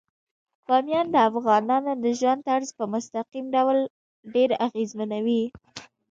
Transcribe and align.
بامیان 0.67 1.07
د 1.11 1.15
افغانانو 1.29 1.91
د 2.03 2.05
ژوند 2.19 2.41
طرز 2.49 2.69
په 2.77 2.83
مستقیم 2.93 3.45
ډول 3.55 3.77
ډیر 4.33 4.49
اغېزمنوي. 4.67 5.43